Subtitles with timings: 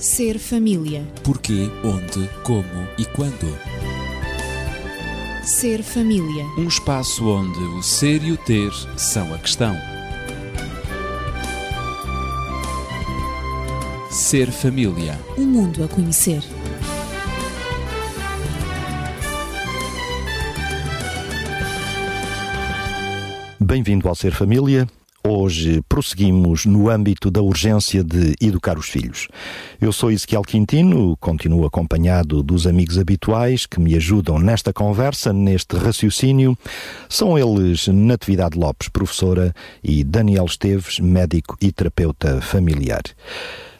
[0.00, 1.06] Ser família.
[1.22, 3.54] Porquê, onde, como e quando.
[5.44, 6.46] Ser família.
[6.56, 9.76] Um espaço onde o ser e o ter são a questão.
[14.10, 15.20] Ser família.
[15.36, 16.42] Um mundo a conhecer.
[23.60, 24.88] Bem-vindo ao Ser Família.
[25.22, 29.28] Hoje prosseguimos no âmbito da urgência de educar os filhos.
[29.78, 35.76] Eu sou Ezequiel Quintino, continuo acompanhado dos amigos habituais que me ajudam nesta conversa, neste
[35.76, 36.56] raciocínio.
[37.06, 43.02] São eles Natividade Lopes, professora, e Daniel Esteves, médico e terapeuta familiar.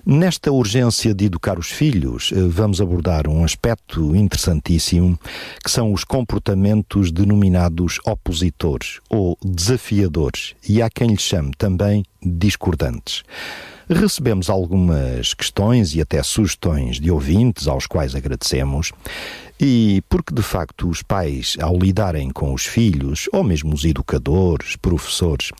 [0.05, 5.19] Nesta urgência de educar os filhos, eh, vamos abordar um aspecto interessantíssimo,
[5.63, 13.23] que são os comportamentos denominados opositores ou desafiadores, e há quem lhes chame também discordantes.
[13.89, 18.93] Recebemos algumas questões e até sugestões de ouvintes, aos quais agradecemos,
[19.61, 24.77] e porque de facto os pais, ao lidarem com os filhos, ou mesmo os educadores,
[24.77, 25.51] professores,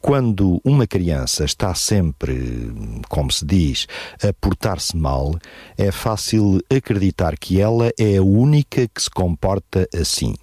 [0.00, 2.72] quando uma criança está sempre,
[3.08, 3.86] como se diz,
[4.22, 5.38] a portar-se mal,
[5.78, 10.34] é fácil acreditar que ela é a única que se comporta assim,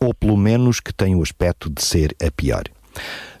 [0.00, 2.64] ou pelo menos que tem o aspecto de ser a pior.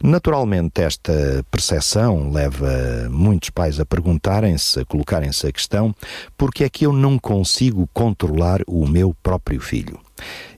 [0.02, 5.94] Naturalmente, esta percepção leva muitos pais a perguntarem-se, a colocarem-se a questão:
[6.36, 9.98] porque é que eu não consigo controlar o meu próprio filho?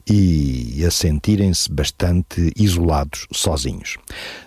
[0.07, 3.97] e a sentirem-se bastante isolados, sozinhos.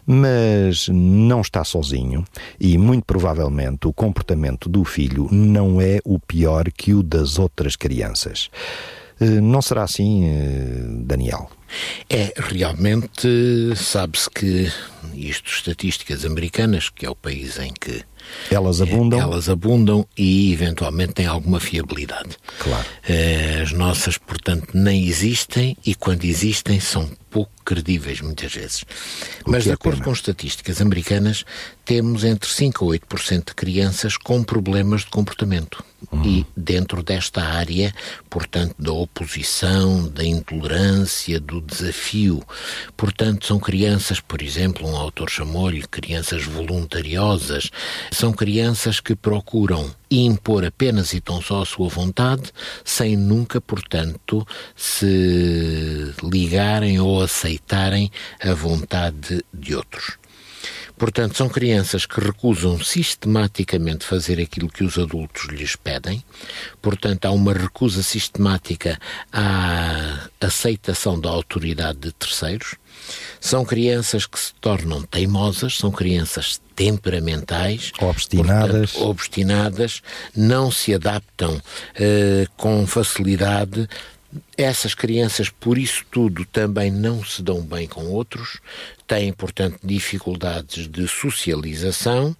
[0.05, 2.23] Mas não está sozinho
[2.59, 7.75] e, muito provavelmente, o comportamento do filho não é o pior que o das outras
[7.75, 8.49] crianças.
[9.19, 11.49] Eh, não será assim, eh, Daniel?
[12.09, 13.27] É, realmente,
[13.75, 14.71] sabe-se que
[15.13, 18.03] isto, estatísticas americanas, que é o país em que
[18.49, 19.19] elas abundam?
[19.19, 22.37] É, elas abundam e eventualmente têm alguma fiabilidade.
[22.59, 22.85] Claro.
[23.07, 28.83] Eh, as nossas, portanto, nem existem e quando existem são pouco credíveis muitas vezes.
[29.45, 30.05] Mas, de é acordo pena.
[30.05, 31.45] com estatísticas americanas,
[31.83, 35.83] temos entre 5 a 8% de crianças com problemas de comportamento.
[36.11, 36.23] Uhum.
[36.25, 37.93] E dentro desta área,
[38.29, 42.43] portanto, da oposição, da intolerância, do desafio.
[42.95, 47.69] Portanto, são crianças, por exemplo, um autor chamou-lhe crianças voluntariosas,
[48.11, 52.51] são crianças que procuram impor apenas e tão só a sua vontade,
[52.83, 60.17] sem nunca, portanto, se ligarem ou aceitarem a vontade de outros.
[60.97, 66.23] Portanto, são crianças que recusam sistematicamente fazer aquilo que os adultos lhes pedem.
[66.81, 68.99] Portanto, há uma recusa sistemática
[69.31, 72.75] à aceitação da autoridade de terceiros.
[73.39, 80.01] São crianças que se tornam teimosas, são crianças temperamentais, obstinadas, portanto, obstinadas
[80.35, 83.87] não se adaptam uh, com facilidade.
[84.57, 88.59] Essas crianças, por isso tudo, também não se dão bem com outros,
[89.07, 92.35] têm, portanto, dificuldades de socialização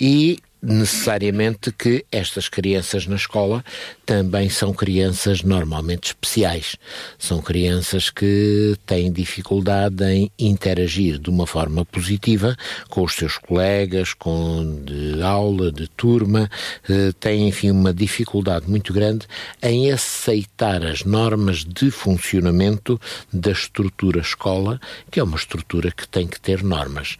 [0.00, 3.64] e necessariamente que estas crianças na escola
[4.04, 6.76] também são crianças normalmente especiais.
[7.18, 12.56] São crianças que têm dificuldade em interagir de uma forma positiva
[12.88, 16.50] com os seus colegas, com de aula, de turma,
[16.88, 19.26] eh, têm, enfim, uma dificuldade muito grande
[19.62, 23.00] em aceitar as normas de funcionamento
[23.32, 24.80] da estrutura escola,
[25.10, 27.16] que é uma estrutura que tem que ter normas.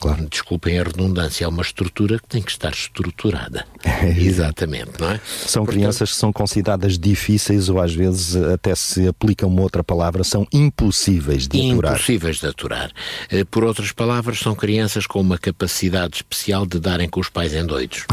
[0.00, 0.26] Claro.
[0.30, 3.66] Desculpem a redundância, é uma estrutura que tem que estar estruturada.
[4.16, 5.20] Exatamente, não é?
[5.26, 9.82] São Portanto, crianças que são consideradas difíceis ou às vezes até se aplica uma outra
[9.82, 11.94] palavra, são impossíveis de aturar.
[11.94, 12.90] Impossíveis de aturar.
[13.30, 17.54] Eh, por outras palavras, são crianças com uma capacidade especial de darem com os pais
[17.54, 18.04] em doidos.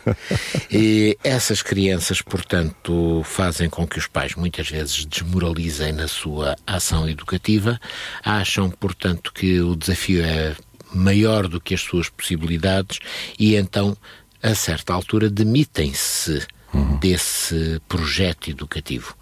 [0.70, 7.08] e essas crianças, portanto, fazem com que os pais muitas vezes desmoralizem na sua ação
[7.08, 7.80] educativa,
[8.24, 10.54] acham, portanto, que o desafio é
[10.94, 12.98] maior do que as suas possibilidades
[13.38, 13.96] e então,
[14.42, 16.96] a certa altura, demitem-se uhum.
[16.98, 19.16] desse projeto educativo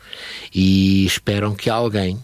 [0.54, 2.18] e esperam que alguém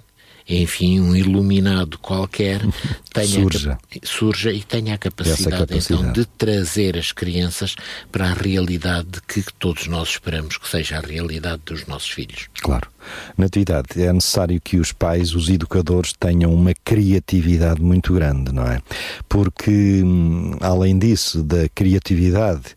[0.49, 2.63] enfim, um iluminado qualquer
[3.13, 3.79] tenha surja.
[4.03, 7.77] surja e tenha a capacidade, capacidade, então de trazer as crianças
[8.11, 12.49] para a realidade que todos nós esperamos que seja a realidade dos nossos filhos.
[12.63, 12.89] Claro.
[13.37, 18.81] Natividade, é necessário que os pais, os educadores, tenham uma criatividade muito grande, não é?
[19.29, 22.75] Porque, hum, além disso, da criatividade,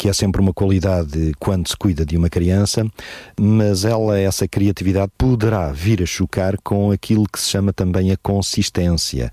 [0.00, 2.86] que é sempre uma qualidade quando se cuida de uma criança,
[3.38, 8.16] mas ela, essa criatividade, poderá vir a chocar com aquilo que se chama também a
[8.16, 9.30] consistência,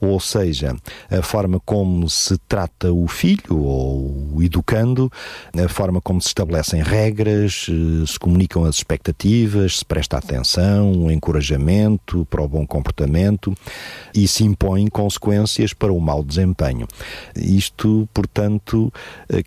[0.00, 0.74] ou seja,
[1.08, 5.08] a forma como se trata o filho ou o educando,
[5.56, 11.10] a forma como se estabelecem regras, eh, se comunicam as expectativas, se presta atenção, o
[11.10, 13.54] encorajamento para o bom comportamento
[14.14, 16.86] e se impõem consequências para o mau desempenho.
[17.34, 18.92] Isto, portanto,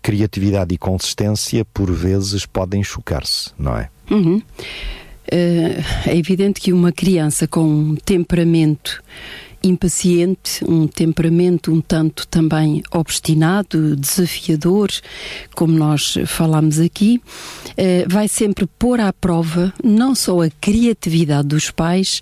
[0.02, 3.88] criatividade e consistência por vezes podem chocar-se, não é?
[4.10, 4.42] Uhum.
[5.32, 9.02] Uh, é evidente que uma criança com um temperamento
[9.62, 14.90] impaciente, um temperamento um tanto também obstinado, desafiador,
[15.54, 17.20] como nós falámos aqui,
[17.76, 22.20] eh, vai sempre pôr à prova não só a criatividade dos pais,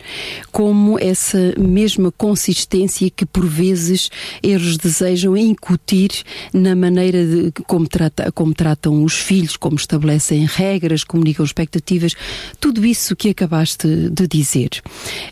[0.53, 4.11] como essa mesma consistência que por vezes
[4.43, 6.11] eles desejam incutir
[6.53, 12.15] na maneira de como, trata, como tratam os filhos, como estabelecem regras, comunicam expectativas,
[12.59, 14.71] tudo isso que acabaste de dizer.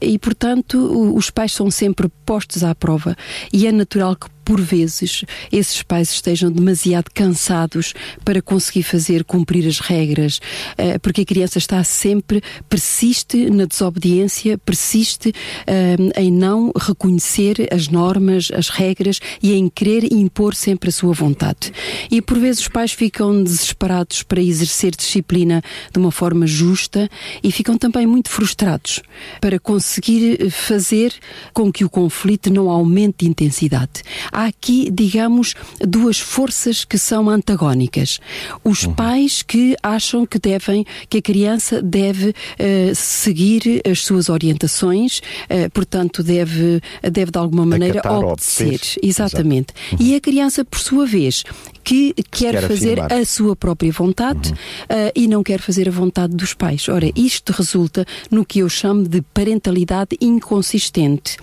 [0.00, 3.16] E portanto, os pais são sempre sempre postos à prova.
[3.52, 7.92] E é natural que por vezes, esses pais estejam demasiado cansados
[8.24, 10.40] para conseguir fazer cumprir as regras,
[10.78, 15.34] eh, porque a criança está sempre, persiste na desobediência, persiste
[15.66, 21.12] eh, em não reconhecer as normas, as regras e em querer impor sempre a sua
[21.12, 21.70] vontade.
[22.10, 25.62] E por vezes os pais ficam desesperados para exercer disciplina
[25.92, 27.06] de uma forma justa
[27.42, 29.02] e ficam também muito frustrados
[29.42, 31.12] para conseguir fazer
[31.52, 34.02] com que o conflito não aumente de intensidade
[34.38, 38.20] há aqui, digamos, duas forças que são antagónicas.
[38.62, 38.94] Os uhum.
[38.94, 45.68] pais que acham que devem, que a criança deve uh, seguir as suas orientações, uh,
[45.72, 48.80] portanto, deve, deve de alguma maneira Acatar, obedecer.
[49.02, 49.74] Exatamente.
[49.92, 49.98] Uhum.
[50.00, 51.42] E a criança, por sua vez,
[51.88, 53.12] que quer, quer fazer afirmar.
[53.14, 54.54] a sua própria vontade uhum.
[54.54, 56.86] uh, e não quer fazer a vontade dos pais.
[56.86, 61.38] Ora, isto resulta no que eu chamo de parentalidade inconsistente.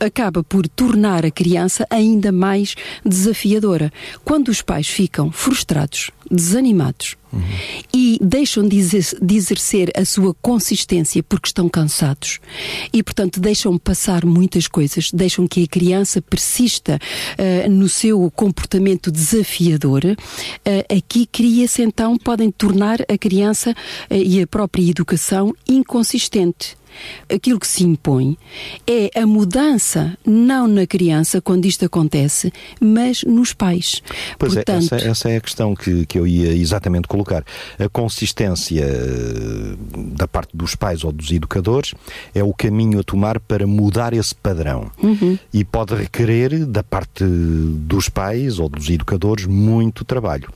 [0.00, 2.74] Acaba por tornar a criança ainda mais
[3.04, 3.92] desafiadora.
[4.24, 7.16] Quando os pais ficam frustrados, desanimados.
[7.32, 7.42] Uhum.
[7.92, 12.38] e deixam de, exercer a sua consistência porque estão cansados.
[12.92, 19.10] E, portanto, deixam passar muitas coisas, deixam que a criança persista uh, no seu comportamento
[19.10, 26.76] desafiador, uh, aqui cria-se então, podem tornar a criança uh, e a própria educação inconsistente
[27.32, 28.36] aquilo que se impõe
[28.86, 34.02] é a mudança, não na criança, quando isto acontece, mas nos pais.
[34.38, 37.44] Pois é, Portanto, é, essa, essa, é a questão que, que eu ia exatamente colocar.
[37.78, 39.76] A consistência eh,
[40.14, 41.94] da parte dos pais ou dos educadores
[42.34, 44.90] é o caminho a tomar para mudar esse padrão.
[45.02, 45.38] Uhum.
[45.52, 50.48] E pode requerer, da parte dos pais ou dos educadores, muito trabalho.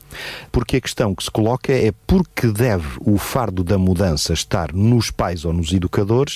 [0.51, 5.11] Porque a questão que se coloca é porque deve o fardo da mudança estar nos
[5.11, 6.30] pais ou nos educadores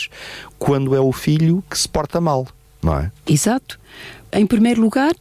[0.57, 2.47] quando é o filho que se porta mal,
[2.81, 3.11] não é?
[3.27, 3.79] Exato.
[4.31, 5.13] Em primeiro lugar,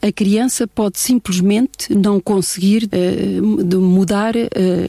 [0.00, 4.40] a criança pode simplesmente não conseguir uh, mudar uh,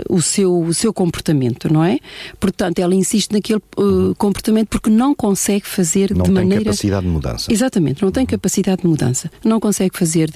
[0.09, 1.99] o, seu, o seu comportamento, não é?
[2.39, 6.55] Portanto, ela insiste naquele uh, comportamento porque não consegue fazer não de maneira.
[6.55, 7.53] Não tem capacidade de mudança.
[7.53, 8.27] Exatamente, não tem uhum.
[8.27, 9.31] capacidade de mudança.
[9.43, 10.29] Não consegue fazer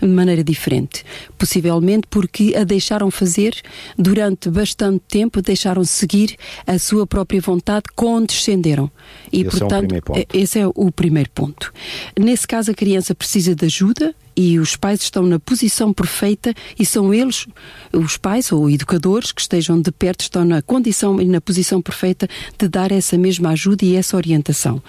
[0.00, 1.04] de maneira diferente.
[1.36, 3.54] Possivelmente porque a deixaram fazer
[3.98, 8.90] durante bastante tempo, deixaram seguir a sua própria vontade, condescenderam.
[9.32, 11.72] E, esse portanto, é esse é o primeiro ponto.
[12.18, 16.54] Nesse caso, a criança precisa de ajuda Jude e os pais estão na posição perfeita
[16.78, 17.46] e são eles,
[17.92, 22.28] os pais ou educadores que estejam de perto, estão na condição e na posição perfeita
[22.58, 24.82] de dar essa mesma ajuda e essa orientação.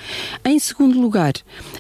[0.46, 1.34] Em segundo lugar,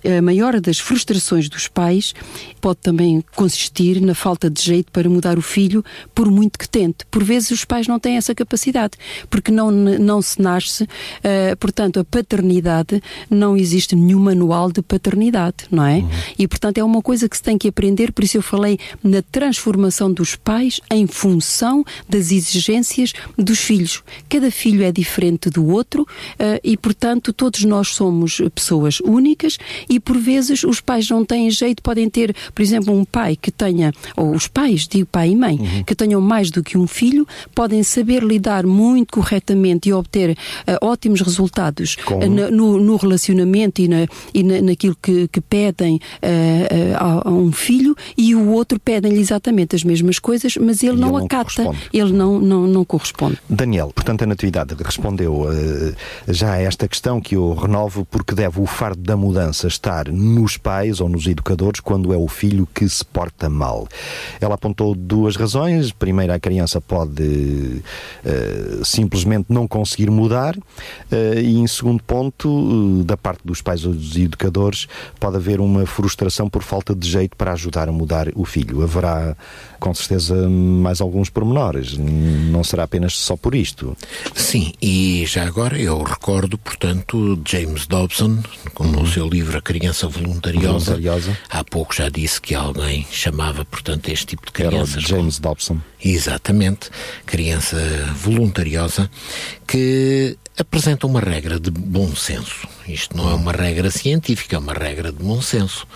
[0.05, 2.13] a maior das frustrações dos pais
[2.59, 7.05] pode também consistir na falta de jeito para mudar o filho, por muito que tente.
[7.09, 8.97] Por vezes os pais não têm essa capacidade,
[9.29, 15.65] porque não, não se nasce, uh, portanto, a paternidade, não existe nenhum manual de paternidade,
[15.71, 15.97] não é?
[15.97, 16.09] Uhum.
[16.39, 18.79] E, portanto, é uma coisa que se tem tem que aprender, por isso eu falei
[19.03, 24.01] na transformação dos pais em função das exigências dos filhos.
[24.27, 29.57] Cada filho é diferente do outro uh, e, portanto, todos nós somos pessoas únicas
[29.87, 33.51] e, por vezes, os pais não têm jeito, podem ter, por exemplo, um pai que
[33.51, 35.83] tenha, ou os pais, digo pai e mãe, uhum.
[35.83, 40.85] que tenham mais do que um filho, podem saber lidar muito corretamente e obter uh,
[40.85, 45.99] ótimos resultados uh, no, no, relacionamento e, na, e na, naquilo que, que pedem
[46.95, 51.17] a um um filho e o outro pedem-lhe exatamente as mesmas coisas, mas ele, não,
[51.17, 53.37] ele acata, não ele não, não, não corresponde.
[53.49, 55.95] Daniel, portanto, a Natividade respondeu uh,
[56.27, 60.57] já a esta questão que eu renovo, porque deve o fardo da mudança estar nos
[60.57, 63.87] pais ou nos educadores quando é o filho que se porta mal.
[64.39, 65.91] Ela apontou duas razões.
[65.91, 73.17] Primeiro, a criança pode uh, simplesmente não conseguir mudar, uh, e em segundo ponto, da
[73.17, 74.87] parte dos pais ou dos educadores,
[75.19, 78.83] pode haver uma frustração por falta de jeito para ajudar a mudar o filho.
[78.83, 79.35] Haverá
[79.79, 83.97] com certeza mais alguns pormenores, não será apenas só por isto.
[84.33, 88.41] Sim, e já agora eu recordo, portanto, James Dobson,
[88.79, 89.05] no uhum.
[89.05, 94.27] seu livro A Criança Voluntariosa, Voluntariosa, há pouco já disse que alguém chamava, portanto, este
[94.27, 95.03] tipo de crianças.
[95.03, 95.49] James como...
[95.53, 95.77] Dobson.
[96.03, 96.89] Exatamente,
[97.25, 97.77] criança
[98.15, 99.09] voluntariosa,
[99.67, 102.67] que apresenta uma regra de bom senso.
[102.87, 105.87] Isto não é uma regra científica, é uma regra de bom senso.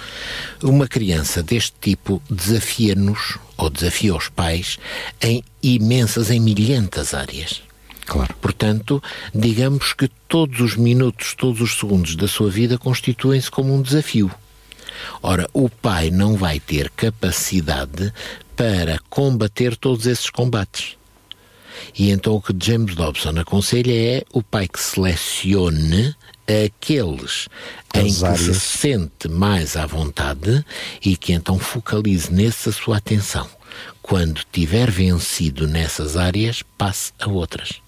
[0.64, 4.80] Uma criança deste tipo desafia-nos, ou desafia os pais,
[5.22, 7.62] em imensas, em milhentas áreas.
[8.06, 8.34] Claro.
[8.42, 9.04] Portanto,
[9.36, 14.32] digamos que todos os minutos, todos os segundos da sua vida constituem-se como um desafio.
[15.22, 18.14] Ora, o pai não vai ter capacidade
[18.56, 20.98] para combater todos esses combates.
[21.98, 26.16] E então o que James Dobson aconselha é o pai que selecione
[26.66, 27.48] aqueles
[27.94, 28.40] As em que áreas.
[28.40, 30.64] se sente mais à vontade
[31.04, 33.48] e que então focalize nessa sua atenção.
[34.02, 37.82] Quando tiver vencido nessas áreas, passe a outras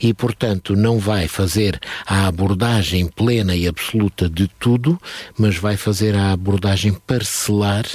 [0.00, 5.00] e, portanto, não vai fazer a abordagem plena e absoluta de tudo,
[5.38, 7.86] mas vai fazer a abordagem parcelar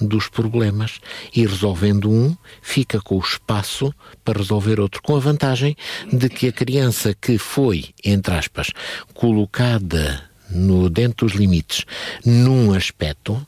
[0.00, 1.00] dos problemas
[1.34, 3.94] e resolvendo um, fica com o espaço
[4.24, 5.76] para resolver outro, com a vantagem
[6.12, 8.70] de que a criança que foi, entre aspas,
[9.14, 11.84] colocada no, dentro dos limites
[12.24, 13.46] num aspecto,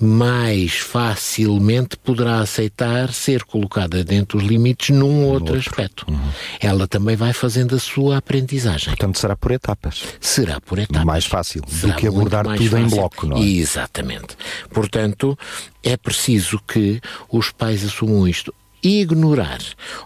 [0.00, 5.56] mais facilmente poderá aceitar ser colocada dentro dos limites num outro, outro.
[5.56, 6.06] aspecto.
[6.08, 6.30] Uhum.
[6.60, 8.88] Ela também vai fazendo a sua aprendizagem.
[8.88, 10.02] Portanto, será por etapas.
[10.20, 11.04] Será por etapas.
[11.04, 12.78] Mais fácil será do que abordar tudo fácil.
[12.78, 13.40] em bloco, não é?
[13.40, 14.36] Exatamente.
[14.70, 15.38] Portanto,
[15.82, 19.60] é preciso que os pais assumam isto ignorar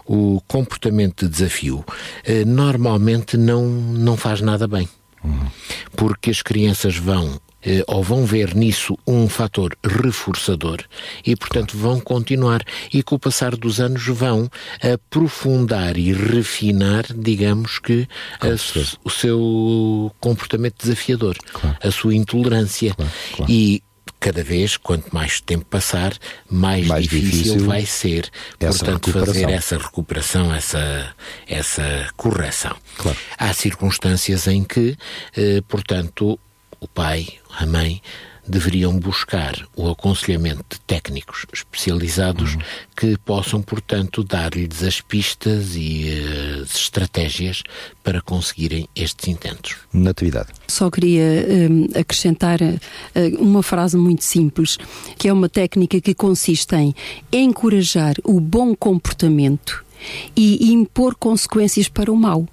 [0.05, 1.83] o comportamento de desafio
[2.23, 4.87] eh, normalmente não, não faz nada bem.
[5.23, 5.47] Uhum.
[5.95, 10.79] Porque as crianças vão eh, ou vão ver nisso um fator reforçador
[11.25, 12.63] e, portanto, vão continuar
[12.93, 14.49] e com o passar dos anos vão
[14.81, 18.07] aprofundar e refinar, digamos que,
[18.39, 18.47] a,
[19.03, 21.77] o seu comportamento desafiador, claro.
[21.81, 22.93] a sua intolerância.
[22.93, 23.51] Claro, claro.
[23.51, 23.83] E
[24.19, 26.13] cada vez, quanto mais tempo passar,
[26.49, 31.15] mais, mais difícil, difícil, vai ser, portanto, fazer essa recuperação, essa,
[31.47, 32.75] essa correção.
[32.97, 33.17] Claro.
[33.37, 34.97] Há circunstâncias em que,
[35.37, 36.37] eh, portanto,
[36.79, 38.01] o pai, a mãe,
[38.49, 42.61] deveriam buscar o aconselhamento de técnicos especializados uhum.
[42.97, 46.09] que possam, portanto, dar-lhes as pistas e
[46.61, 47.61] as estratégias
[48.03, 49.75] para conseguirem estes intentos.
[49.93, 50.49] Natividade.
[50.67, 52.77] Só queria uh, acrescentar uh,
[53.39, 54.77] uma frase muito simples,
[55.17, 56.95] que é uma técnica que consiste em
[57.31, 59.85] encorajar o bom comportamento
[60.35, 62.47] e impor consequências para o mal.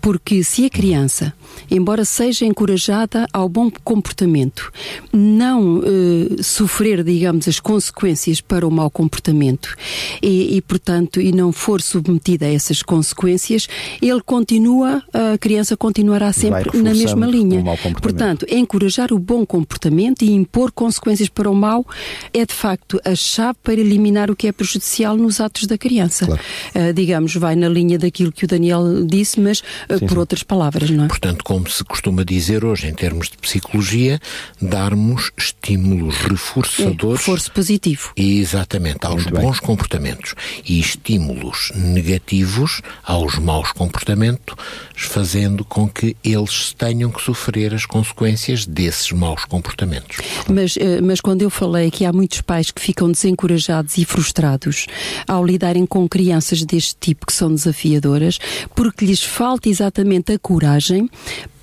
[0.00, 1.32] Porque se a criança,
[1.70, 4.72] embora seja encorajada ao bom comportamento,
[5.12, 9.76] não eh, sofrer, digamos, as consequências para o mau comportamento
[10.22, 13.68] e, e, portanto, e não for submetida a essas consequências,
[14.00, 17.62] ele continua, a criança continuará sempre na mesma linha.
[18.00, 21.86] Portanto, encorajar o bom comportamento e impor consequências para o mau
[22.32, 26.26] é, de facto, a chave para eliminar o que é prejudicial nos atos da criança.
[26.26, 26.40] Claro.
[26.74, 30.18] Uh, digamos, vai na linha daquilo que o Daniel disse, mas uh, sim, por sim.
[30.18, 31.08] outras palavras, não é?
[31.08, 34.20] Portanto, como se costuma dizer hoje em termos de psicologia,
[34.60, 37.20] darmos estímulos reforçadores.
[37.20, 38.12] É, reforço positivo.
[38.16, 39.66] Exatamente, aos Muito bons bem.
[39.66, 40.34] comportamentos
[40.66, 44.54] e estímulos negativos aos maus comportamentos,
[44.96, 50.18] fazendo com que eles tenham que sofrer as consequências desses maus comportamentos.
[50.48, 54.86] Mas, eh, mas quando eu falei que há muitos pais que ficam desencorajados e frustrados
[55.26, 58.38] ao lidarem com crianças deste tipo que são desafiadoras,
[58.74, 61.10] porque lhes falta exatamente a coragem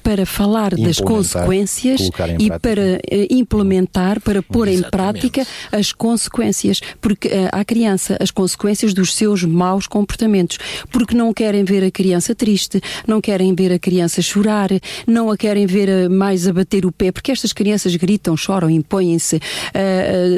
[0.07, 2.09] para falar das consequências
[2.39, 4.87] e para uh, implementar, para pôr Exatamente.
[4.87, 10.59] em prática as consequências, porque uh, à criança as consequências dos seus maus comportamentos,
[10.93, 14.69] porque não querem ver a criança triste, não querem ver a criança chorar,
[15.05, 18.69] não a querem ver uh, mais a bater o pé, porque estas crianças gritam, choram,
[18.69, 19.41] impõem-se,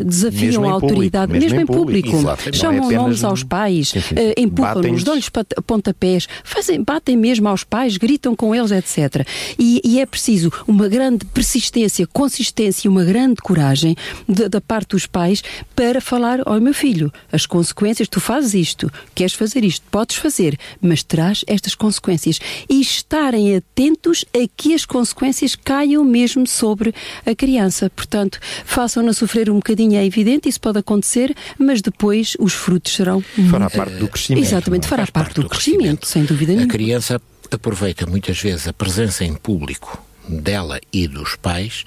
[0.04, 2.56] desafiam a autoridade, público, mesmo, mesmo, em público, público.
[2.58, 3.94] chamam é nomes aos pais,
[4.36, 5.30] empurram-nos, dão-lhes
[5.68, 9.28] pontapés, fazem, batem mesmo aos pais, gritam com eles, etc.
[9.60, 13.96] E, e é preciso uma grande persistência, consistência e uma grande coragem
[14.28, 15.44] de, da parte dos pais
[15.76, 20.58] para falar: olha, meu filho, as consequências, tu fazes isto, queres fazer isto, podes fazer,
[20.82, 22.40] mas terás estas consequências.
[22.70, 26.94] E estarem atentos a que as consequências caiam mesmo sobre
[27.26, 27.90] a criança.
[27.90, 33.22] Portanto, façam-na sofrer um bocadinho, é evidente, isso pode acontecer, mas depois os frutos serão.
[33.50, 34.46] Fará parte do crescimento.
[34.46, 34.88] Exatamente, é?
[34.88, 36.72] fará parte, parte, do, do crescimento, crescimento, sem dúvida nenhuma.
[36.72, 37.22] A criança
[37.56, 41.84] aproveita muitas vezes a presença em público dela e dos pais,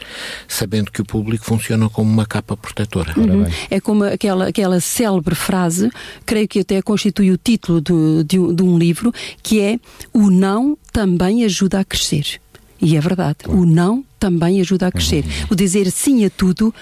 [0.49, 3.14] sabendo que o público funciona como uma capa protetora.
[3.16, 3.47] Uhum.
[3.71, 5.90] É como aquela, aquela célebre frase,
[6.26, 9.78] creio que até constitui o título de, de, de um livro, que é
[10.12, 12.40] o não também ajuda a crescer.
[12.81, 13.61] E é verdade, claro.
[13.61, 15.25] o não também ajuda a crescer.
[15.25, 15.47] Uhum.
[15.50, 16.75] O dizer sim a tudo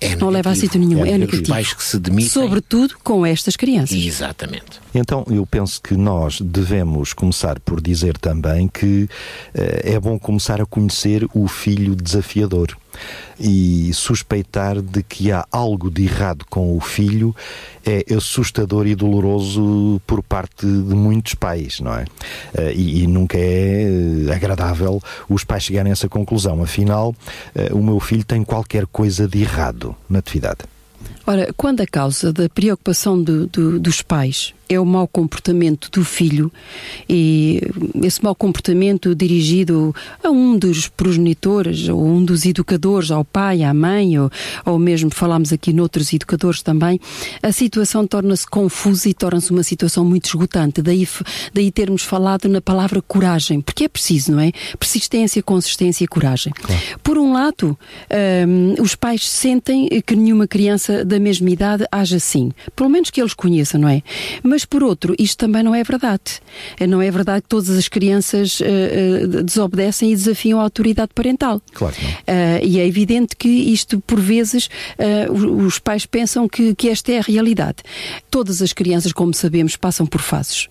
[0.00, 1.48] é não leva a sítio nenhum, é, é negativo.
[1.48, 2.28] pais que se demitem.
[2.28, 3.96] Sobretudo com estas crianças.
[3.96, 4.80] Exatamente.
[4.94, 9.08] Então, eu penso que nós devemos começar por dizer também que uh,
[9.54, 12.76] é bom começar a conhecer o filho desafiador
[13.38, 17.34] e suspeitar de que há algo de errado com o filho
[17.84, 22.04] é assustador e doloroso por parte de muitos pais, não é?
[22.54, 23.84] Eh, e, e nunca é
[24.28, 26.62] eh, agradável os pais chegarem a essa conclusão.
[26.62, 27.14] Afinal,
[27.54, 30.60] eh, o meu filho tem qualquer coisa de errado na atividade.
[31.26, 36.04] Ora, quando a causa da preocupação do, do, dos pais é o mau comportamento do
[36.04, 36.52] filho
[37.08, 37.60] e
[38.02, 43.74] esse mau comportamento dirigido a um dos progenitores ou um dos educadores, ao pai, à
[43.74, 44.30] mãe ou,
[44.64, 47.00] ou mesmo falámos aqui noutros educadores também,
[47.42, 50.80] a situação torna-se confusa e torna-se uma situação muito esgotante.
[50.80, 51.06] Daí,
[51.52, 54.52] daí termos falado na palavra coragem, porque é preciso, não é?
[54.78, 56.52] Persistência, consistência e coragem.
[56.52, 56.80] Claro.
[57.02, 57.78] Por um lado,
[58.48, 62.50] um, os pais sentem que nenhuma criança da mesma idade age assim.
[62.74, 64.02] Pelo menos que eles conheçam, não é?
[64.42, 66.40] Mas mas, por outro, isto também não é verdade.
[66.88, 71.60] Não é verdade que todas as crianças uh, uh, desobedecem e desafiam a autoridade parental.
[71.72, 72.12] Claro que não.
[72.12, 74.70] Uh, e é evidente que isto, por vezes,
[75.64, 77.78] os pais pensam que, que esta é a realidade.
[78.30, 80.68] Todas as crianças, como sabemos, passam por fases.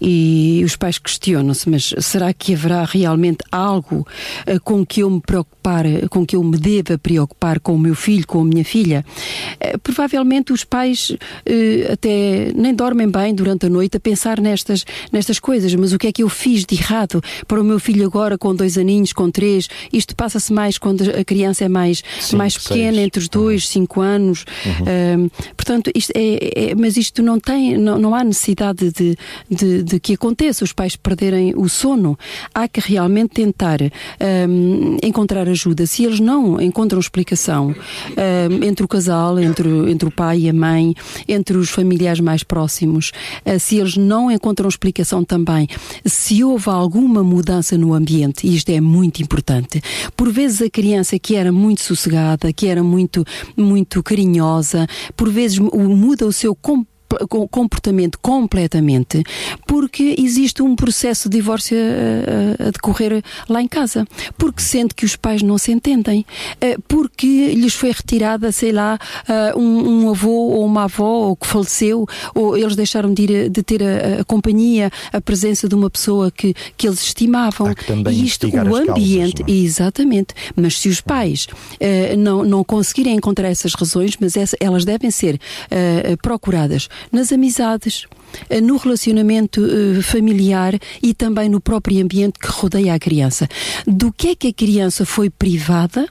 [0.00, 4.06] E os pais questionam-se, mas será que haverá realmente algo
[4.64, 8.26] com que eu me preocupar, com que eu me deva preocupar com o meu filho,
[8.26, 9.04] com a minha filha?
[9.82, 11.12] provavelmente os pais
[11.92, 15.74] até nem dormem bem durante a noite a pensar nestas, nestas coisas.
[15.74, 18.54] Mas o que é que eu fiz de errado para o meu filho agora com
[18.54, 19.68] dois aninhos, com três?
[19.92, 22.02] Isto passa-se mais quando a criança é mais,
[22.34, 23.06] mais pequena, seis.
[23.06, 23.70] entre os dois, uhum.
[23.70, 24.44] cinco anos.
[24.64, 25.28] Uhum.
[25.56, 29.16] portanto, isto é, é, mas isto não tem, não, não há necessidade de,
[29.50, 32.18] de, de, que aconteça, os pais perderem o sono.
[32.54, 35.86] Há que realmente tentar um, encontrar ajuda.
[35.86, 37.74] Se eles não encontram explicação
[38.50, 40.94] um, entre o casal, entre, entre o pai e a mãe,
[41.28, 43.12] entre os familiares mais próximos,
[43.58, 45.68] se eles não encontram explicação também,
[46.04, 49.82] se houve alguma mudança no ambiente, isto é muito importante.
[50.16, 53.24] Por vezes a criança que era muito sossegada, que era muito,
[53.56, 56.95] muito carinhosa, por vezes muda o seu comportamento
[57.50, 59.22] comportamento completamente
[59.66, 64.06] porque existe um processo de divórcio a, a, decorrer lá em casa.
[64.36, 66.24] Porque sente que os pais não se entendem.
[66.60, 71.36] Eh, porque lhes foi retirada, sei lá, eh, um, um avô ou uma avó ou
[71.36, 75.74] que faleceu, ou eles deixaram de, ir, de ter a, a companhia, a presença de
[75.74, 77.72] uma pessoa que, que eles estimavam.
[78.10, 79.58] e isto, o ambiente, causas, é?
[79.58, 80.34] exatamente.
[80.54, 81.46] Mas se os pais
[82.18, 85.38] não, não conseguirem encontrar essas razões, mas essa, elas devem ser
[86.22, 88.06] procuradas nas amizades,
[88.62, 93.48] no relacionamento uh, familiar e também no próprio ambiente que rodeia a criança.
[93.86, 96.08] Do que é que a criança foi privada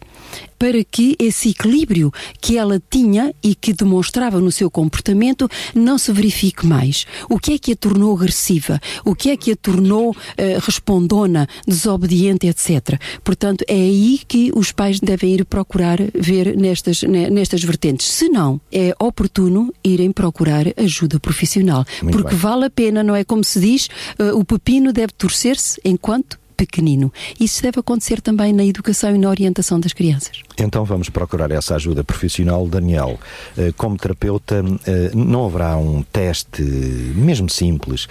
[0.58, 6.12] para que esse equilíbrio que ela tinha e que demonstrava no seu comportamento não se
[6.12, 7.06] verifique mais.
[7.30, 8.80] O que é que a tornou agressiva?
[9.04, 10.16] O que é que a tornou uh,
[10.62, 13.00] respondona, desobediente, etc.
[13.24, 18.08] Portanto, é aí que os pais devem ir procurar ver nestas, nestas vertentes.
[18.08, 21.86] Se não, é oportuno irem procurar ajuda profissional.
[22.06, 22.40] Muito porque bem.
[22.40, 23.88] vale a pena, não é como se diz,
[24.20, 27.12] uh, o pepino deve torcer-se enquanto pequenino.
[27.38, 30.42] Isso deve acontecer também na educação e na orientação das crianças.
[30.58, 32.66] Então vamos procurar essa ajuda profissional.
[32.66, 33.20] Daniel,
[33.58, 38.08] uh, como terapeuta, uh, não haverá um teste, mesmo simples,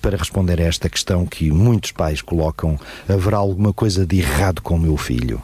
[0.00, 4.76] para responder a esta questão que muitos pais colocam: haverá alguma coisa de errado com
[4.76, 5.42] o meu filho?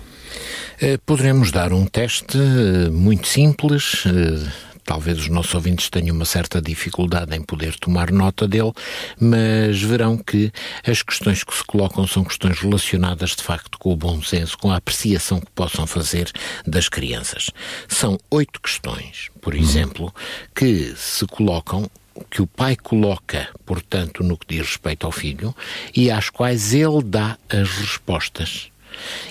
[1.04, 2.38] Poderemos dar um teste
[2.92, 4.04] muito simples
[4.84, 8.72] Talvez os nossos ouvintes tenham uma certa dificuldade em poder tomar nota dele,
[9.18, 10.52] mas verão que
[10.86, 14.70] as questões que se colocam são questões relacionadas de facto com o bom senso, com
[14.70, 16.30] a apreciação que possam fazer
[16.66, 17.50] das crianças.
[17.88, 20.14] São oito questões, por exemplo,
[20.54, 21.88] que se colocam
[22.30, 25.54] que o pai coloca, portanto, no que diz respeito ao filho
[25.94, 28.70] e às quais ele dá as respostas.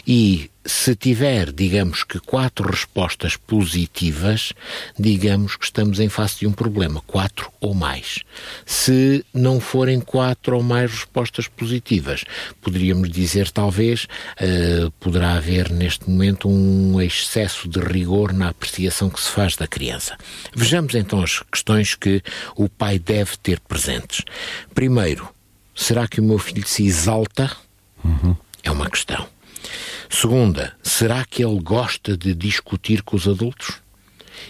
[0.07, 4.53] E se tiver, digamos que, quatro respostas positivas,
[4.97, 8.19] digamos que estamos em face de um problema, quatro ou mais.
[8.67, 12.23] Se não forem quatro ou mais respostas positivas,
[12.61, 19.19] poderíamos dizer, talvez, uh, poderá haver neste momento um excesso de rigor na apreciação que
[19.19, 20.15] se faz da criança.
[20.55, 22.21] Vejamos então as questões que
[22.55, 24.23] o pai deve ter presentes.
[24.75, 25.27] Primeiro,
[25.73, 27.51] será que o meu filho se exalta?
[28.05, 28.35] Uhum.
[28.61, 29.27] É uma questão.
[30.09, 33.75] Segunda, será que ele gosta de discutir com os adultos?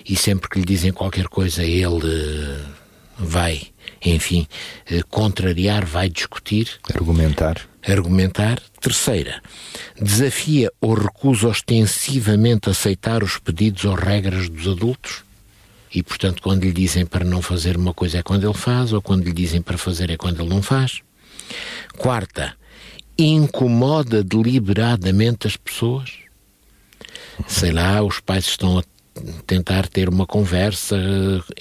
[0.07, 2.65] E sempre que lhe dizem qualquer coisa, ele eh,
[3.17, 3.67] vai,
[4.03, 4.47] enfim,
[4.89, 6.79] eh, contrariar, vai discutir.
[6.93, 7.57] Argumentar.
[7.85, 8.61] Argumentar.
[8.79, 9.41] Terceira,
[10.01, 15.23] desafia ou recusa ostensivamente aceitar os pedidos ou regras dos adultos?
[15.93, 19.01] E, portanto, quando lhe dizem para não fazer uma coisa é quando ele faz, ou
[19.01, 21.01] quando lhe dizem para fazer é quando ele não faz.
[21.97, 22.55] Quarta,
[23.23, 26.11] incomoda deliberadamente as pessoas?
[27.47, 28.83] Sei lá, os pais estão a
[29.45, 30.97] tentar ter uma conversa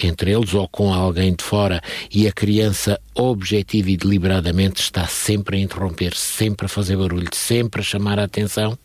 [0.01, 5.57] entre eles ou com alguém de fora e a criança objetiva e deliberadamente está sempre
[5.57, 8.77] a interromper, sempre a fazer barulho, sempre a chamar a atenção.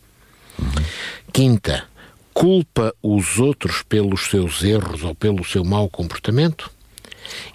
[1.32, 1.84] Quinta,
[2.32, 6.70] culpa os outros pelos seus erros ou pelo seu mau comportamento?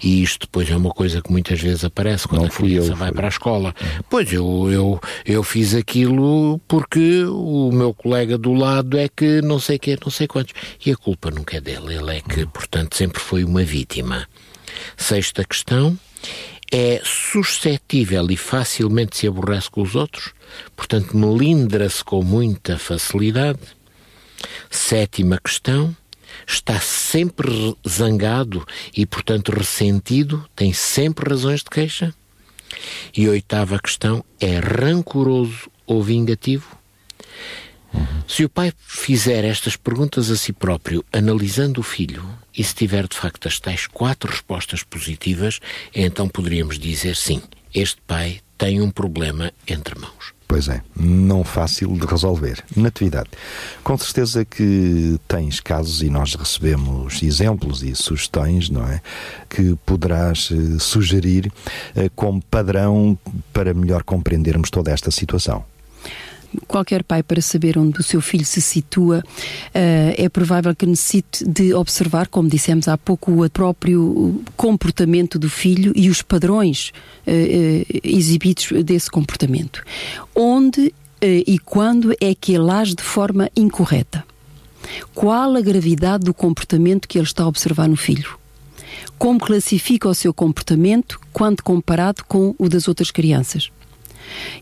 [0.02, 2.96] E isto depois é uma coisa que muitas vezes aparece quando Não a criança eu,
[2.96, 3.74] vai para a escola.
[4.08, 9.58] Pois eu, eu, eu fiz aquilo porque o meu colega do lado é que não
[9.58, 10.54] sei que não sei quantos.
[10.84, 14.28] E a culpa nunca é dele, ele é que, portanto, sempre foi uma vítima.
[14.96, 15.98] Sexta questão
[16.72, 20.32] é suscetível e facilmente se aborrece com os outros,
[20.76, 23.58] portanto, melindra-se com muita facilidade.
[24.70, 25.94] Sétima questão
[26.46, 28.66] está sempre zangado
[28.96, 32.14] e, portanto, ressentido, tem sempre razões de queixa?
[33.16, 36.78] E oitava questão é rancoroso ou vingativo?
[38.28, 42.24] Se o pai fizer estas perguntas a si próprio, analisando o filho,
[42.56, 45.60] e se tiver de facto as tais quatro respostas positivas,
[45.92, 47.42] então poderíamos dizer sim,
[47.74, 50.32] este pai tem um problema entre mãos.
[50.50, 52.64] Pois é, não fácil de resolver.
[52.76, 53.30] Natividade,
[53.84, 59.00] com certeza que tens casos e nós recebemos exemplos e sugestões, não é?
[59.48, 61.52] Que poderás eh, sugerir
[61.94, 63.16] eh, como padrão
[63.52, 65.64] para melhor compreendermos toda esta situação
[66.66, 69.22] qualquer pai, para saber onde o seu filho se situa,
[69.74, 75.48] eh, é provável que necessite de observar, como dissemos há pouco, o próprio comportamento do
[75.48, 76.92] filho e os padrões
[77.26, 79.82] eh, eh, exibidos desse comportamento.
[80.34, 84.24] Onde e quando é que ele age de forma incorreta?
[85.14, 88.38] Qual a gravidade do comportamento que ele está a observar no filho?
[89.18, 93.70] Como classifica o seu comportamento quando comparado com o das outras crianças?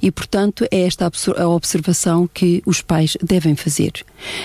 [0.01, 3.93] E, portanto, é esta a observação que os pais devem fazer.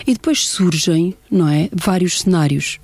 [0.06, 2.80] E depois surgem, não é, vários cenários.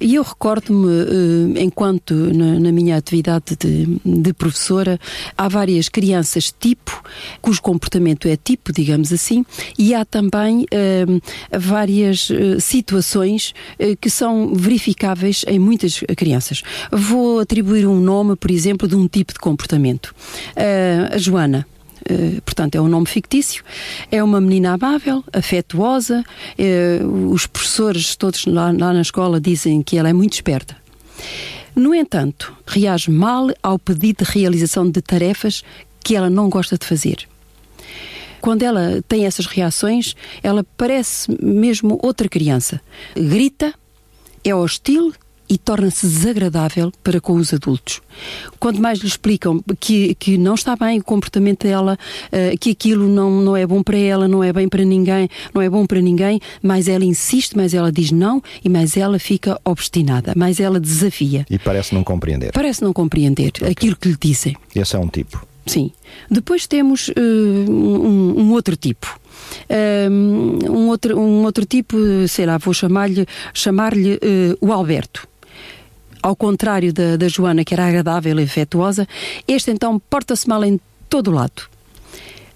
[0.00, 4.98] E eu recordo-me, eh, enquanto na, minha atividade de, de, professora,
[5.36, 7.02] há várias crianças tipo,
[7.40, 9.44] cujo comportamento é tipo, digamos assim,
[9.78, 16.62] e há também uh, várias uh, situações uh, que são verificáveis em muitas crianças.
[16.90, 20.14] Vou atribuir um nome, por exemplo, de um tipo de comportamento.
[21.12, 21.66] a Joana.
[22.08, 23.62] Eh, portanto, é um nome fictício,
[24.10, 26.24] é uma menina amável, afetuosa,
[26.58, 30.76] uh, os professores todos lá, lá na escola dizem que ela é muito esperta.
[31.74, 35.62] No entanto, reage mal ao pedido de realização de tarefas
[36.02, 37.28] que ela não gosta de fazer.
[38.40, 42.80] Quando ela tem essas reações, ela parece mesmo outra criança.
[43.14, 43.74] Grita,
[44.42, 45.12] é hostil
[45.50, 48.00] e torna-se desagradável para com os adultos.
[48.60, 53.08] Quanto mais lhe explicam que, que não está bem o comportamento dela, uh, que aquilo
[53.08, 56.00] não, não é bom para ela, não é bem para ninguém, não é bom para
[56.00, 60.78] ninguém, mais ela insiste, mais ela diz não e mais ela fica obstinada, mais ela
[60.78, 61.44] desafia.
[61.50, 62.52] E parece não compreender.
[62.52, 63.68] Parece não compreender okay.
[63.68, 64.56] aquilo que lhe dizem.
[64.74, 65.44] Esse é um tipo.
[65.66, 65.90] Sim.
[66.30, 69.18] Depois temos uh, um, um, outro tipo.
[70.10, 71.96] Um, outro, um outro tipo,
[72.28, 73.96] sei lá, vou chamar-lhe chamar uh,
[74.60, 75.29] o Alberto
[76.22, 79.06] ao contrário da, da Joana, que era agradável e afetuosa,
[79.46, 81.62] este então porta-se mal em todo o lado.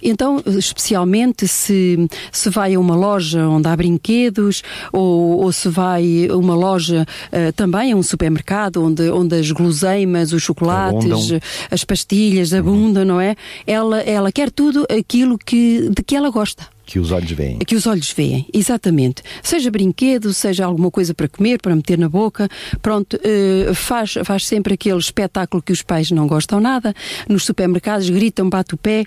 [0.05, 6.29] Então, especialmente se, se vai a uma loja onde há brinquedos ou, ou se vai
[6.31, 11.40] a uma loja uh, também a um supermercado onde, onde as guloseimas, os chocolates, abundam.
[11.70, 13.09] as pastilhas abundam, uhum.
[13.09, 13.35] não é?
[13.66, 17.59] Ela, ela quer tudo aquilo que, de que ela gosta Que os olhos veem.
[17.59, 19.23] Que os olhos veem, exatamente.
[19.42, 22.49] Seja brinquedo, seja alguma coisa para comer, para meter na boca,
[22.83, 26.94] pronto, uh, faz, faz sempre aquele espetáculo que os pais não gostam nada.
[27.29, 29.05] Nos supermercados gritam, bate o pé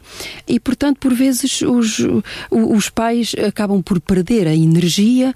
[0.48, 2.00] e, portanto, por vezes os,
[2.52, 5.34] os pais acabam por perder a energia,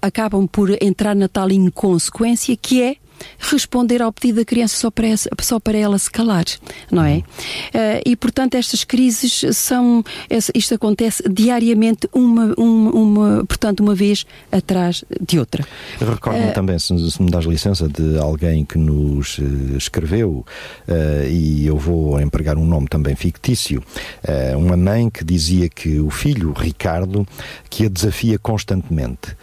[0.00, 2.96] acabam por entrar na tal inconsequência que é
[3.38, 6.44] responder ao pedido da criança só para, essa, só para ela se calar,
[6.90, 7.18] não é?
[7.18, 7.22] Uh,
[8.06, 10.04] e, portanto, estas crises são.
[10.54, 15.64] Isto acontece diariamente, uma, uma, uma portanto, uma vez atrás de outra.
[15.98, 20.44] Recordo-me uh, também, se, se, me das licença, de alguém que nos uh, escreveu,
[21.30, 23.82] e eu vou empregar um nome também fictício,
[24.56, 27.26] uma mãe que dizia que o filho, Ricardo,
[27.68, 29.36] que a desafia constantemente.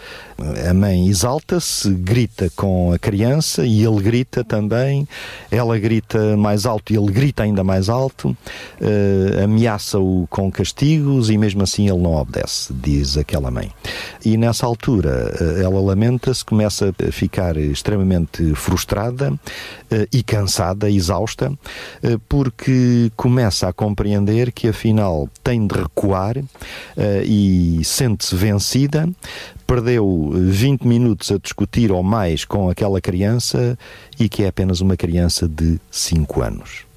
[0.68, 5.08] A mãe exalta-se, grita com a criança e ele grita também,
[5.50, 11.38] ela grita mais alto e ele grita ainda mais alto, uh, ameaça-o com castigos e
[11.38, 13.72] mesmo assim ele não obedece, diz aquela mãe.
[14.26, 21.52] E nessa altura uh, ela lamenta-se, começa a ficar extremamente frustrada uh, e cansada, exausta,
[22.28, 26.36] porque começa a compreender que afinal tem de recuar
[27.26, 29.10] e sente-se vencida,
[29.74, 33.80] perdeu 20 minutos a discutir ou mais com aquela criança
[34.20, 36.91] e que é apenas uma criança de 5 anos.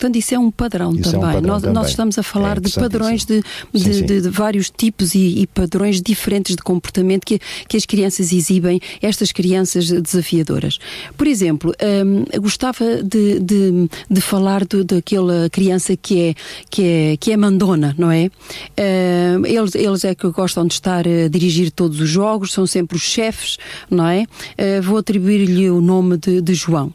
[0.00, 1.12] Portanto, isso é um padrão, também.
[1.12, 1.74] É um padrão nós, também.
[1.74, 4.06] nós, estamos a falar é de padrões de, de, sim, sim.
[4.06, 9.30] De, vários tipos e, e, padrões diferentes de comportamento que, que as crianças exibem, estas
[9.30, 10.78] crianças desafiadoras.
[11.18, 11.74] Por exemplo,
[12.06, 16.34] hum, gostava de, de, de falar do, daquela criança que é,
[16.70, 18.30] que, é, que é mandona, não é?
[18.78, 22.96] Hum, eles, eles é que gostam de estar a dirigir todos os jogos, são sempre
[22.96, 23.58] os chefes,
[23.90, 24.22] não é?
[24.22, 26.90] Uh, vou atribuir-lhe o nome de, de João.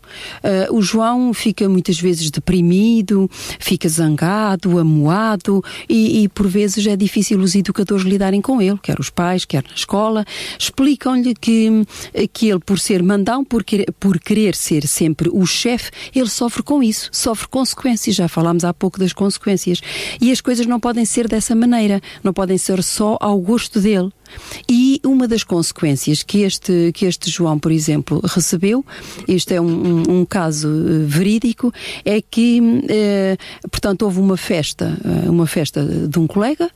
[0.71, 2.94] O João fica muitas vezes deprimido
[3.59, 8.99] fica zangado, amuado e, e, por vezes é difícil os educadores lidarem com ele, quer
[8.99, 10.25] os pais, quer na escola.
[10.57, 11.85] Explicam-lhe que,
[12.31, 16.63] que ele, por ser mandão, por querer, por querer ser sempre o chefe, ele sofre
[16.63, 18.15] com isso, sofre consequências.
[18.15, 19.81] Já falámos há pouco das consequências.
[20.21, 24.11] E as coisas não podem ser dessa maneira, não podem ser só ao gosto dele.
[24.69, 28.85] E uma das consequências que este, que este João, por exemplo, recebeu,
[29.27, 35.31] este é um, um, caso uh, verídico, é que, uh, portanto, houve uma festa, uh,
[35.31, 36.69] uma festa de um colega,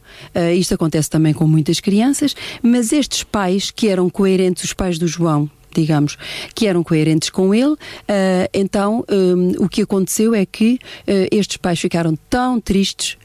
[0.56, 5.08] isto acontece também com muitas crianças, mas estes pais, que eram coerentes, os pais do
[5.08, 6.18] João, digamos,
[6.56, 7.74] que eram coerentes com ele.
[7.74, 7.78] Uh,
[8.54, 9.06] então,
[9.60, 10.80] o que aconteceu é que
[11.32, 13.18] estes pais ficaram tão tristes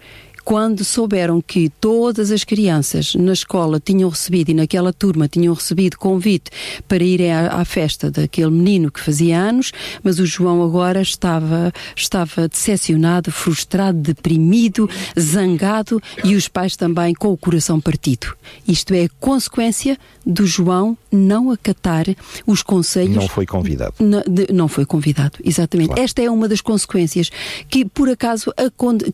[0.45, 5.97] quando souberam que todas as crianças na escola tinham recebido e naquela turma tinham recebido
[5.97, 6.51] convite
[6.87, 11.73] para irem à, à, festa daquele menino que fazia anos, mas o João agora estava,
[11.97, 18.35] estava decepcionado, frustrado, deprimido, zangado e os pais também com o coração partido.
[18.69, 22.07] Isto é consequência do João não acatar
[22.47, 23.17] os conselhos.
[23.17, 23.95] Não foi convidado.
[23.99, 25.89] Não, de, não foi convidado, exatamente.
[25.89, 26.03] Claro.
[26.03, 27.31] Esta é uma das consequências
[27.69, 28.53] que, por acaso,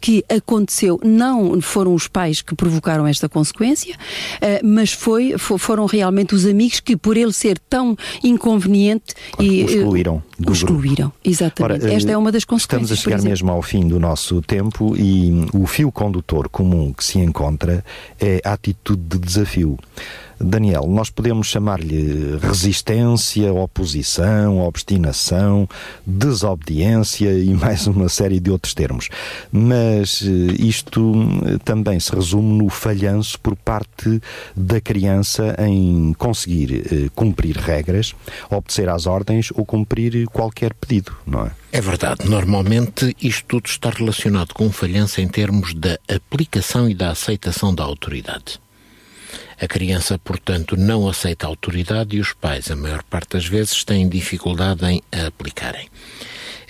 [0.00, 6.34] que aconteceu não foram os pais que provocaram esta consequência, uh, mas foi, foram realmente
[6.34, 10.22] os amigos que, por ele ser tão inconveniente, claro, e, o excluíram.
[10.46, 11.84] o excluíram, exatamente.
[11.84, 12.98] Ora, Esta é uma das consequências.
[12.98, 17.04] Estamos a chegar mesmo ao fim do nosso tempo e o fio condutor comum que
[17.04, 17.84] se encontra
[18.18, 19.78] é a atitude de desafio.
[20.42, 25.68] Daniel, nós podemos chamar-lhe resistência, oposição, obstinação,
[26.06, 29.10] desobediência e mais uma série de outros termos.
[29.52, 34.20] Mas eh, isto eh, também se resume no falhanço por parte
[34.56, 38.14] da criança em conseguir eh, cumprir regras,
[38.50, 41.50] obedecer às ordens ou cumprir qualquer pedido, não é?
[41.70, 42.28] É verdade.
[42.28, 47.84] Normalmente isto tudo está relacionado com falhança em termos da aplicação e da aceitação da
[47.84, 48.58] autoridade.
[49.60, 53.84] A criança, portanto, não aceita a autoridade e os pais, a maior parte das vezes,
[53.84, 55.86] têm dificuldade em a aplicarem.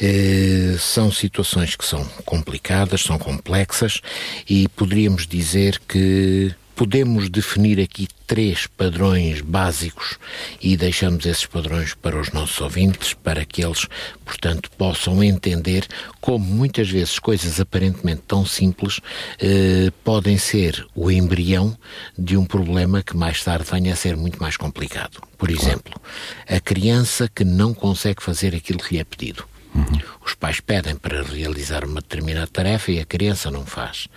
[0.00, 4.00] Eh, são situações que são complicadas, são complexas
[4.48, 10.18] e poderíamos dizer que podemos definir aqui três padrões básicos
[10.62, 13.86] e deixamos esses padrões para os nossos ouvintes, para que eles,
[14.24, 15.86] portanto, possam entender
[16.22, 18.98] como muitas vezes coisas aparentemente tão simples
[19.38, 21.76] eh, podem ser o embrião
[22.18, 25.20] de um problema que mais tarde venha a ser muito mais complicado.
[25.36, 26.00] Por exemplo,
[26.48, 29.49] a criança que não consegue fazer aquilo que lhe é pedido.
[29.74, 30.00] Uhum.
[30.24, 34.08] Os pais pedem para realizar uma determinada tarefa e a criança não faz.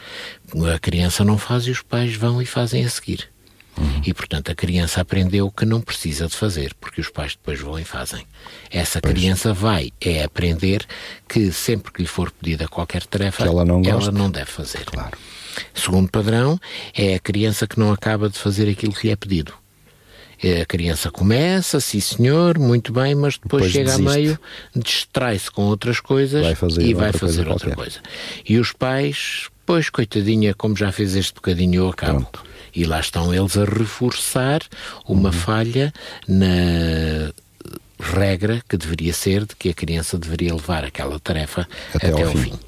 [0.73, 3.29] A criança não faz e os pais vão e fazem a seguir.
[3.77, 4.01] Uhum.
[4.05, 7.79] E, portanto, a criança aprendeu que não precisa de fazer, porque os pais depois vão
[7.79, 8.25] e fazem.
[8.69, 9.13] Essa pois.
[9.13, 10.85] criança vai é aprender
[11.27, 14.85] que sempre que lhe for pedida qualquer tarefa, ela não, ela não deve fazer.
[14.85, 15.17] Claro.
[15.73, 16.59] Segundo padrão,
[16.93, 19.53] é a criança que não acaba de fazer aquilo que lhe é pedido.
[20.43, 24.09] É, a criança começa, sim senhor, muito bem, mas depois, depois chega desiste.
[24.09, 24.39] a meio,
[24.75, 27.99] distrai-se com outras coisas vai e vai fazer outra coisa.
[28.47, 32.19] E os pais, pois, coitadinha, como já fez este bocadinho, eu acabo.
[32.19, 32.43] Pronto.
[32.75, 34.61] E lá estão eles a reforçar
[35.07, 35.31] uma uhum.
[35.31, 35.93] falha
[36.27, 37.31] na
[38.03, 42.31] regra que deveria ser de que a criança deveria levar aquela tarefa até, até ao,
[42.31, 42.51] fim.
[42.51, 42.59] fim.